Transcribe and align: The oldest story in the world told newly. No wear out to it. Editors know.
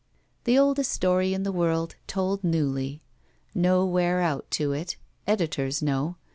The 0.45 0.57
oldest 0.57 0.89
story 0.91 1.31
in 1.31 1.43
the 1.43 1.51
world 1.51 1.95
told 2.07 2.43
newly. 2.43 3.03
No 3.53 3.85
wear 3.85 4.19
out 4.19 4.49
to 4.49 4.71
it. 4.71 4.95
Editors 5.27 5.83
know. 5.83 6.15